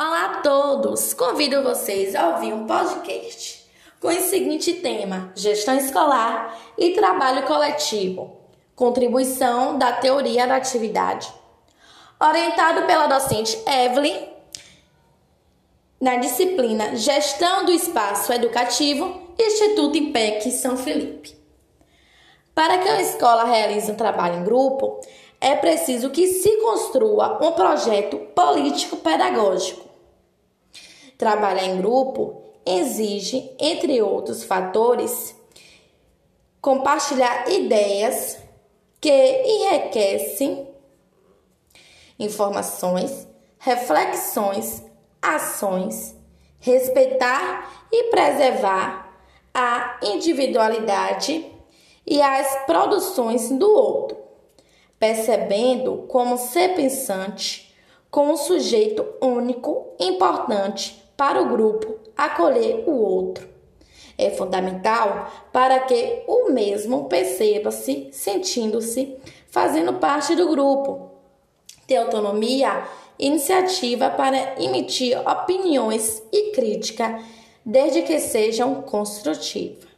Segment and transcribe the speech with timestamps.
[0.00, 1.12] Olá a todos!
[1.12, 3.68] Convido vocês a ouvir um podcast
[4.00, 8.36] com o seguinte tema: Gestão escolar e trabalho coletivo.
[8.76, 11.28] Contribuição da teoria da atividade.
[12.20, 14.28] Orientado pela docente Evelyn
[16.00, 21.36] na disciplina Gestão do Espaço Educativo, Instituto IPEC São Felipe.
[22.54, 25.00] Para que a escola realize um trabalho em grupo,
[25.40, 29.87] é preciso que se construa um projeto político-pedagógico
[31.18, 35.34] Trabalhar em grupo exige, entre outros fatores,
[36.62, 38.38] compartilhar ideias
[39.00, 40.68] que enriquecem
[42.20, 43.26] informações,
[43.58, 44.84] reflexões,
[45.20, 46.14] ações,
[46.60, 49.12] respeitar e preservar
[49.52, 51.50] a individualidade
[52.06, 54.16] e as produções do outro,
[55.00, 57.74] percebendo como ser pensante,
[58.08, 63.48] como um sujeito único, importante para o grupo acolher o outro.
[64.16, 69.16] É fundamental para que o mesmo perceba-se sentindo-se
[69.48, 71.10] fazendo parte do grupo.
[71.88, 72.84] Ter autonomia,
[73.18, 77.20] iniciativa para emitir opiniões e crítica,
[77.66, 79.88] desde que sejam construtivas.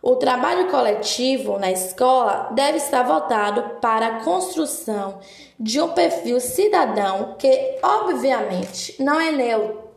[0.00, 5.18] O trabalho coletivo na escola deve estar voltado para a construção
[5.58, 9.87] de um perfil cidadão que, obviamente, não é neutro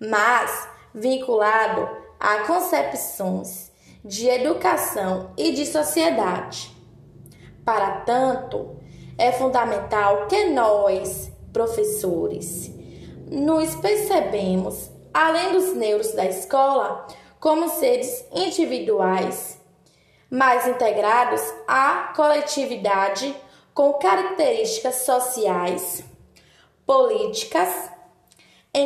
[0.00, 3.70] mas vinculado a concepções
[4.04, 6.74] de educação e de sociedade.
[7.64, 8.76] Para tanto,
[9.16, 12.70] é fundamental que nós, professores,
[13.30, 17.06] nos percebemos, além dos neuros da escola,
[17.40, 19.60] como seres individuais,
[20.30, 23.34] mais integrados à coletividade
[23.74, 26.02] com características sociais,
[26.84, 27.90] políticas,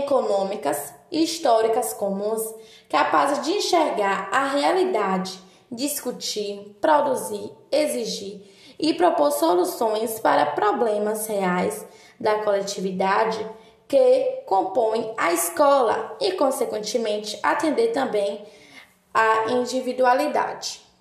[0.00, 2.42] econômicas e históricas comuns
[2.88, 5.38] capazes de enxergar a realidade,
[5.70, 8.42] discutir, produzir, exigir
[8.78, 11.86] e propor soluções para problemas reais
[12.18, 13.46] da coletividade
[13.86, 18.44] que compõem a escola e, consequentemente, atender também
[19.12, 20.91] à individualidade.